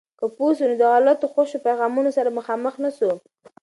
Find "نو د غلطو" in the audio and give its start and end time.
0.69-1.27